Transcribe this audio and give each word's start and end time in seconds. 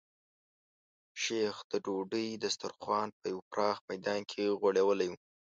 شیخ 1.21 1.55
د 1.71 1.73
ډوډۍ 1.83 2.27
دسترخوان 2.43 3.07
په 3.19 3.25
یو 3.33 3.39
پراخ 3.51 3.77
میدان 3.89 4.21
کې 4.31 4.55
غوړولی 4.59 5.07
و. 5.09 5.13